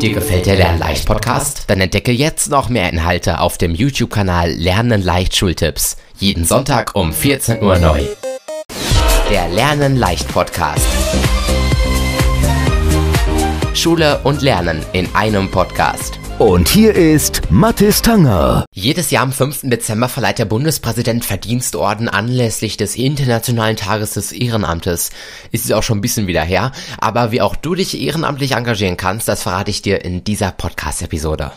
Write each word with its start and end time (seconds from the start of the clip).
Dir 0.00 0.12
gefällt 0.12 0.46
der 0.46 0.56
Lernleicht 0.56 1.06
Podcast? 1.06 1.64
Dann 1.68 1.80
entdecke 1.80 2.12
jetzt 2.12 2.50
noch 2.50 2.68
mehr 2.68 2.90
Inhalte 2.92 3.40
auf 3.40 3.56
dem 3.56 3.74
YouTube-Kanal 3.74 4.50
Lernen 4.50 5.02
leicht 5.02 5.34
Schultipps. 5.34 5.96
Jeden 6.18 6.44
Sonntag 6.44 6.94
um 6.94 7.12
14 7.12 7.62
Uhr 7.62 7.78
neu. 7.78 8.02
Der 9.30 9.48
Lernen 9.48 9.96
leicht 9.96 10.28
Podcast. 10.28 10.86
Schule 13.72 14.20
und 14.24 14.42
Lernen 14.42 14.84
in 14.92 15.08
einem 15.14 15.50
Podcast. 15.50 16.18
Und 16.38 16.66
hier 16.66 16.96
ist 16.96 17.42
Mathis 17.48 18.02
Tanger. 18.02 18.64
Jedes 18.72 19.12
Jahr 19.12 19.22
am 19.22 19.30
5. 19.30 19.60
Dezember 19.70 20.08
verleiht 20.08 20.40
der 20.40 20.46
Bundespräsident 20.46 21.24
Verdienstorden 21.24 22.08
anlässlich 22.08 22.76
des 22.76 22.96
Internationalen 22.96 23.76
Tages 23.76 24.14
des 24.14 24.32
Ehrenamtes. 24.32 25.10
Ist 25.52 25.64
es 25.64 25.70
auch 25.70 25.84
schon 25.84 25.98
ein 25.98 26.00
bisschen 26.00 26.26
wieder 26.26 26.42
her, 26.42 26.72
aber 26.98 27.30
wie 27.30 27.40
auch 27.40 27.54
du 27.54 27.76
dich 27.76 28.00
ehrenamtlich 28.00 28.52
engagieren 28.52 28.96
kannst, 28.96 29.28
das 29.28 29.44
verrate 29.44 29.70
ich 29.70 29.82
dir 29.82 30.04
in 30.04 30.24
dieser 30.24 30.50
Podcast-Episode. 30.50 31.52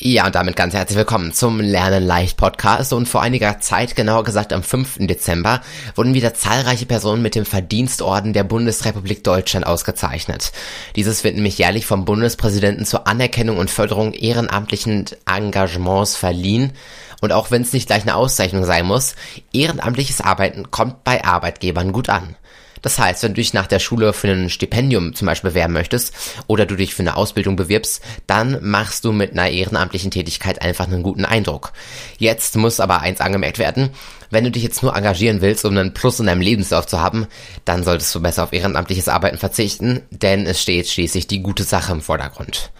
Ja, 0.00 0.26
und 0.26 0.36
damit 0.36 0.54
ganz 0.54 0.74
herzlich 0.74 0.96
willkommen 0.96 1.32
zum 1.32 1.58
Lernen 1.58 2.06
leicht 2.06 2.36
Podcast. 2.36 2.92
Und 2.92 3.08
vor 3.08 3.20
einiger 3.20 3.58
Zeit, 3.58 3.96
genauer 3.96 4.22
gesagt 4.22 4.52
am 4.52 4.62
5. 4.62 4.98
Dezember, 5.00 5.60
wurden 5.96 6.14
wieder 6.14 6.34
zahlreiche 6.34 6.86
Personen 6.86 7.20
mit 7.20 7.34
dem 7.34 7.44
Verdienstorden 7.44 8.32
der 8.32 8.44
Bundesrepublik 8.44 9.24
Deutschland 9.24 9.66
ausgezeichnet. 9.66 10.52
Dieses 10.94 11.24
wird 11.24 11.34
nämlich 11.34 11.58
jährlich 11.58 11.84
vom 11.84 12.04
Bundespräsidenten 12.04 12.86
zur 12.86 13.08
Anerkennung 13.08 13.58
und 13.58 13.72
Förderung 13.72 14.12
ehrenamtlichen 14.12 15.06
Engagements 15.26 16.14
verliehen. 16.14 16.74
Und 17.20 17.32
auch 17.32 17.50
wenn 17.50 17.62
es 17.62 17.72
nicht 17.72 17.88
gleich 17.88 18.02
eine 18.02 18.14
Auszeichnung 18.14 18.64
sein 18.64 18.86
muss, 18.86 19.16
ehrenamtliches 19.52 20.20
Arbeiten 20.20 20.70
kommt 20.70 21.02
bei 21.02 21.24
Arbeitgebern 21.24 21.90
gut 21.90 22.08
an. 22.08 22.36
Das 22.82 22.98
heißt, 22.98 23.22
wenn 23.22 23.32
du 23.32 23.40
dich 23.40 23.54
nach 23.54 23.66
der 23.66 23.78
Schule 23.78 24.12
für 24.12 24.28
ein 24.28 24.50
Stipendium 24.50 25.14
zum 25.14 25.26
Beispiel 25.26 25.50
bewerben 25.50 25.72
möchtest 25.72 26.14
oder 26.46 26.66
du 26.66 26.76
dich 26.76 26.94
für 26.94 27.02
eine 27.02 27.16
Ausbildung 27.16 27.56
bewirbst, 27.56 28.02
dann 28.26 28.58
machst 28.62 29.04
du 29.04 29.12
mit 29.12 29.32
einer 29.32 29.48
ehrenamtlichen 29.48 30.10
Tätigkeit 30.10 30.62
einfach 30.62 30.86
einen 30.86 31.02
guten 31.02 31.24
Eindruck. 31.24 31.72
Jetzt 32.18 32.56
muss 32.56 32.80
aber 32.80 33.00
eins 33.00 33.20
angemerkt 33.20 33.58
werden, 33.58 33.90
wenn 34.30 34.44
du 34.44 34.50
dich 34.50 34.62
jetzt 34.62 34.82
nur 34.82 34.94
engagieren 34.94 35.40
willst, 35.40 35.64
um 35.64 35.76
einen 35.76 35.94
Plus 35.94 36.20
in 36.20 36.26
deinem 36.26 36.42
Lebenslauf 36.42 36.86
zu 36.86 37.00
haben, 37.00 37.26
dann 37.64 37.82
solltest 37.82 38.14
du 38.14 38.20
besser 38.20 38.44
auf 38.44 38.52
ehrenamtliches 38.52 39.08
Arbeiten 39.08 39.38
verzichten, 39.38 40.02
denn 40.10 40.46
es 40.46 40.60
steht 40.60 40.88
schließlich 40.88 41.26
die 41.26 41.42
gute 41.42 41.64
Sache 41.64 41.92
im 41.92 42.02
Vordergrund. 42.02 42.70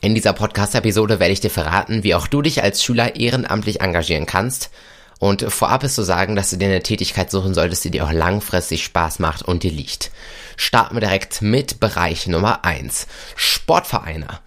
In 0.00 0.14
dieser 0.14 0.32
Podcast-Episode 0.32 1.20
werde 1.20 1.32
ich 1.32 1.40
dir 1.40 1.50
verraten, 1.50 2.02
wie 2.02 2.14
auch 2.14 2.26
du 2.26 2.42
dich 2.42 2.62
als 2.62 2.82
Schüler 2.82 3.16
ehrenamtlich 3.16 3.80
engagieren 3.80 4.26
kannst 4.26 4.70
und 5.18 5.42
vorab 5.50 5.82
ist 5.82 5.94
zu 5.94 6.02
sagen, 6.02 6.36
dass 6.36 6.50
du 6.50 6.56
dir 6.56 6.68
eine 6.68 6.82
Tätigkeit 6.82 7.30
suchen 7.30 7.54
solltest, 7.54 7.84
die 7.84 7.90
dir 7.90 8.04
auch 8.04 8.12
langfristig 8.12 8.84
Spaß 8.84 9.18
macht 9.18 9.42
und 9.42 9.62
dir 9.62 9.72
liegt. 9.72 10.10
Starten 10.56 10.94
wir 10.94 11.00
direkt 11.00 11.40
mit 11.42 11.80
Bereich 11.80 12.26
Nummer 12.26 12.64
eins: 12.64 13.06
Sportvereine. 13.34 14.40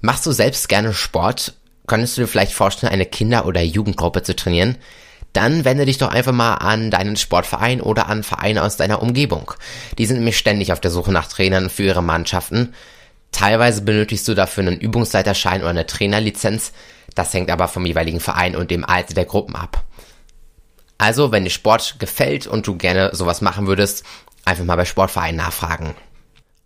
Machst 0.00 0.24
du 0.24 0.32
selbst 0.32 0.68
gerne 0.68 0.94
Sport? 0.94 1.54
Könntest 1.86 2.16
du 2.16 2.22
dir 2.22 2.28
vielleicht 2.28 2.52
vorstellen, 2.52 2.92
eine 2.92 3.06
Kinder- 3.06 3.46
oder 3.46 3.60
Jugendgruppe 3.60 4.22
zu 4.22 4.34
trainieren? 4.36 4.76
Dann 5.32 5.64
wende 5.64 5.84
dich 5.84 5.98
doch 5.98 6.08
einfach 6.10 6.32
mal 6.32 6.54
an 6.54 6.90
deinen 6.90 7.16
Sportverein 7.16 7.80
oder 7.80 8.08
an 8.08 8.22
Vereine 8.22 8.62
aus 8.62 8.76
deiner 8.76 9.02
Umgebung. 9.02 9.52
Die 9.98 10.06
sind 10.06 10.16
nämlich 10.16 10.38
ständig 10.38 10.72
auf 10.72 10.80
der 10.80 10.90
Suche 10.90 11.12
nach 11.12 11.26
Trainern 11.26 11.68
für 11.68 11.84
ihre 11.84 12.02
Mannschaften. 12.02 12.74
Teilweise 13.30 13.82
benötigst 13.82 14.26
du 14.26 14.34
dafür 14.34 14.66
einen 14.66 14.80
Übungsleiterschein 14.80 15.60
oder 15.60 15.70
eine 15.70 15.86
Trainerlizenz. 15.86 16.72
Das 17.14 17.34
hängt 17.34 17.50
aber 17.50 17.68
vom 17.68 17.84
jeweiligen 17.84 18.20
Verein 18.20 18.56
und 18.56 18.70
dem 18.70 18.84
Alter 18.84 19.14
der 19.14 19.26
Gruppen 19.26 19.54
ab. 19.54 19.84
Also, 20.98 21.30
wenn 21.30 21.44
dir 21.44 21.50
Sport 21.50 21.96
gefällt 21.98 22.46
und 22.46 22.66
du 22.66 22.76
gerne 22.76 23.10
sowas 23.14 23.40
machen 23.40 23.66
würdest, 23.68 24.04
einfach 24.44 24.64
mal 24.64 24.76
bei 24.76 24.84
Sportvereinen 24.84 25.36
nachfragen. 25.36 25.94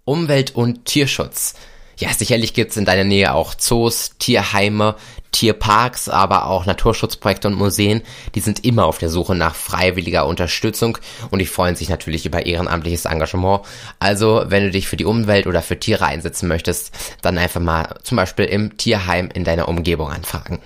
Umwelt- 0.05 0.55
und 0.55 0.87
Tierschutz. 0.87 1.55
Ja, 1.99 2.09
sicherlich 2.13 2.55
gibt's 2.55 2.77
in 2.77 2.85
deiner 2.85 3.05
Nähe 3.05 3.35
auch 3.35 3.55
Zoos, 3.55 4.13
Tierheime, 4.19 4.97
Tierparks, 5.31 6.09
aber 6.09 6.47
auch 6.47 6.67
Naturschutzprojekte 6.67 7.49
und 7.49 7.55
Museen. 7.55 8.03
Die 8.35 8.41
sind 8.41 8.65
immer 8.65 8.87
auf 8.87 8.99
der 8.99 9.09
Suche 9.09 9.35
nach 9.35 9.55
freiwilliger 9.55 10.27
Unterstützung 10.27 10.99
und 11.31 11.39
die 11.39 11.47
freuen 11.47 11.77
sich 11.77 11.89
natürlich 11.89 12.27
über 12.27 12.45
ehrenamtliches 12.47 13.05
Engagement. 13.05 13.61
Also, 13.99 14.45
wenn 14.47 14.65
du 14.65 14.71
dich 14.71 14.89
für 14.89 14.97
die 14.97 15.05
Umwelt 15.05 15.47
oder 15.47 15.63
für 15.63 15.79
Tiere 15.79 16.07
einsetzen 16.07 16.49
möchtest, 16.49 16.93
dann 17.21 17.39
einfach 17.39 17.61
mal 17.61 17.95
zum 18.03 18.17
Beispiel 18.17 18.47
im 18.47 18.77
Tierheim 18.77 19.29
in 19.33 19.45
deiner 19.45 19.69
Umgebung 19.69 20.11
anfragen. 20.11 20.59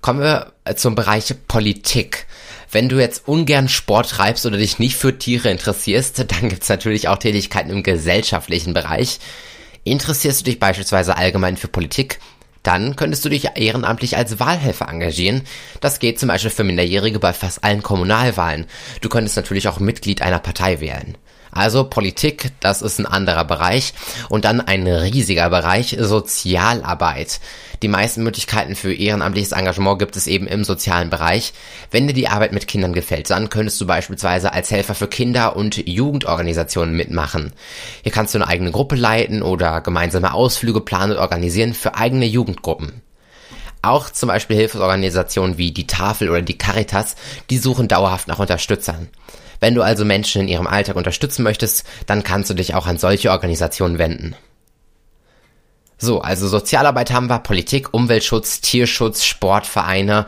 Kommen 0.00 0.20
wir 0.20 0.52
zum 0.76 0.94
Bereich 0.94 1.34
Politik. 1.46 2.26
Wenn 2.70 2.88
du 2.88 2.98
jetzt 2.98 3.26
ungern 3.26 3.68
Sport 3.68 4.10
treibst 4.10 4.46
oder 4.46 4.56
dich 4.56 4.78
nicht 4.78 4.96
für 4.96 5.18
Tiere 5.18 5.50
interessierst, 5.50 6.24
dann 6.30 6.48
gibt's 6.48 6.68
natürlich 6.68 7.08
auch 7.08 7.18
Tätigkeiten 7.18 7.70
im 7.70 7.82
gesellschaftlichen 7.82 8.72
Bereich. 8.72 9.18
Interessierst 9.84 10.40
du 10.40 10.44
dich 10.44 10.60
beispielsweise 10.60 11.16
allgemein 11.16 11.56
für 11.56 11.68
Politik? 11.68 12.20
Dann 12.62 12.94
könntest 12.96 13.24
du 13.24 13.30
dich 13.30 13.48
ehrenamtlich 13.54 14.16
als 14.16 14.38
Wahlhelfer 14.38 14.88
engagieren. 14.88 15.42
Das 15.80 15.98
geht 15.98 16.20
zum 16.20 16.28
Beispiel 16.28 16.50
für 16.50 16.64
Minderjährige 16.64 17.18
bei 17.18 17.32
fast 17.32 17.64
allen 17.64 17.82
Kommunalwahlen. 17.82 18.66
Du 19.00 19.08
könntest 19.08 19.36
natürlich 19.36 19.68
auch 19.68 19.80
Mitglied 19.80 20.20
einer 20.20 20.38
Partei 20.38 20.80
wählen. 20.80 21.16
Also 21.52 21.84
Politik, 21.84 22.52
das 22.60 22.82
ist 22.82 22.98
ein 22.98 23.06
anderer 23.06 23.44
Bereich. 23.44 23.92
Und 24.28 24.44
dann 24.44 24.60
ein 24.60 24.86
riesiger 24.86 25.50
Bereich, 25.50 25.96
Sozialarbeit. 25.98 27.40
Die 27.82 27.88
meisten 27.88 28.22
Möglichkeiten 28.22 28.76
für 28.76 28.92
ehrenamtliches 28.92 29.52
Engagement 29.52 29.98
gibt 29.98 30.14
es 30.16 30.26
eben 30.26 30.46
im 30.46 30.64
sozialen 30.64 31.08
Bereich. 31.08 31.54
Wenn 31.90 32.06
dir 32.06 32.12
die 32.12 32.28
Arbeit 32.28 32.52
mit 32.52 32.68
Kindern 32.68 32.92
gefällt, 32.92 33.30
dann 33.30 33.48
könntest 33.48 33.80
du 33.80 33.86
beispielsweise 33.86 34.52
als 34.52 34.70
Helfer 34.70 34.94
für 34.94 35.08
Kinder- 35.08 35.56
und 35.56 35.88
Jugendorganisationen 35.88 36.94
mitmachen. 36.94 37.52
Hier 38.02 38.12
kannst 38.12 38.34
du 38.34 38.38
eine 38.38 38.48
eigene 38.48 38.70
Gruppe 38.70 38.96
leiten 38.96 39.42
oder 39.42 39.80
gemeinsame 39.80 40.34
Ausflüge 40.34 40.82
planen 40.82 41.12
und 41.12 41.18
organisieren 41.18 41.72
für 41.72 41.94
eigene 41.94 42.26
Jugendgruppen. 42.26 43.02
Auch 43.82 44.10
zum 44.10 44.28
Beispiel 44.28 44.56
Hilfsorganisationen 44.56 45.56
wie 45.56 45.72
die 45.72 45.86
Tafel 45.86 46.28
oder 46.28 46.42
die 46.42 46.58
Caritas, 46.58 47.16
die 47.48 47.58
suchen 47.58 47.88
dauerhaft 47.88 48.28
nach 48.28 48.38
Unterstützern. 48.38 49.08
Wenn 49.60 49.74
du 49.74 49.82
also 49.82 50.04
Menschen 50.04 50.42
in 50.42 50.48
ihrem 50.48 50.66
Alltag 50.66 50.96
unterstützen 50.96 51.42
möchtest, 51.42 51.86
dann 52.06 52.22
kannst 52.22 52.50
du 52.50 52.54
dich 52.54 52.74
auch 52.74 52.86
an 52.86 52.98
solche 52.98 53.30
Organisationen 53.30 53.98
wenden. 53.98 54.34
So, 55.98 56.22
also 56.22 56.48
Sozialarbeit 56.48 57.10
haben 57.10 57.28
wir, 57.28 57.40
Politik, 57.40 57.92
Umweltschutz, 57.92 58.62
Tierschutz, 58.62 59.22
Sportvereine. 59.24 60.24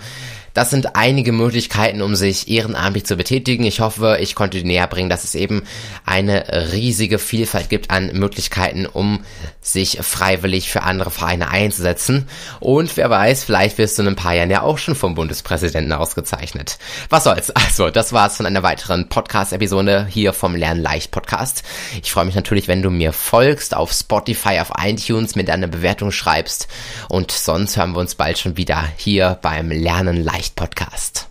Das 0.54 0.70
sind 0.70 0.96
einige 0.96 1.32
Möglichkeiten, 1.32 2.02
um 2.02 2.14
sich 2.14 2.48
ehrenamtlich 2.48 3.06
zu 3.06 3.16
betätigen. 3.16 3.64
Ich 3.64 3.80
hoffe, 3.80 4.18
ich 4.20 4.34
konnte 4.34 4.58
dir 4.58 4.66
näher 4.66 4.86
bringen, 4.86 5.08
dass 5.08 5.24
es 5.24 5.34
eben 5.34 5.62
eine 6.04 6.72
riesige 6.72 7.18
Vielfalt 7.18 7.68
gibt 7.68 7.90
an 7.90 8.10
Möglichkeiten, 8.12 8.86
um 8.86 9.24
sich 9.60 9.98
freiwillig 10.02 10.70
für 10.70 10.82
andere 10.82 11.10
Vereine 11.10 11.50
einzusetzen. 11.50 12.28
Und 12.60 12.96
wer 12.96 13.08
weiß, 13.08 13.44
vielleicht 13.44 13.78
wirst 13.78 13.96
du 13.96 14.02
in 14.02 14.08
ein 14.08 14.16
paar 14.16 14.34
Jahren 14.34 14.50
ja 14.50 14.62
auch 14.62 14.78
schon 14.78 14.94
vom 14.94 15.14
Bundespräsidenten 15.14 15.92
ausgezeichnet. 15.92 16.78
Was 17.08 17.24
soll's? 17.24 17.50
Also, 17.50 17.90
das 17.90 18.12
war's 18.12 18.36
von 18.36 18.46
einer 18.46 18.62
weiteren 18.62 19.08
Podcast-Episode 19.08 20.06
hier 20.10 20.32
vom 20.32 20.54
Lernen 20.56 20.82
leicht 20.82 21.10
Podcast. 21.10 21.62
Ich 22.02 22.12
freue 22.12 22.24
mich 22.24 22.34
natürlich, 22.34 22.68
wenn 22.68 22.82
du 22.82 22.90
mir 22.90 23.12
folgst 23.12 23.74
auf 23.74 23.92
Spotify, 23.92 24.60
auf 24.60 24.72
iTunes, 24.82 25.36
mit 25.36 25.48
deiner 25.48 25.68
Bewertung 25.68 26.10
schreibst. 26.10 26.68
Und 27.08 27.30
sonst 27.30 27.76
hören 27.76 27.92
wir 27.92 28.00
uns 28.00 28.16
bald 28.16 28.38
schon 28.38 28.56
wieder 28.56 28.84
hier 28.96 29.38
beim 29.40 29.70
Lernen 29.70 30.22
leicht 30.42 30.56
Podcast. 30.56 31.28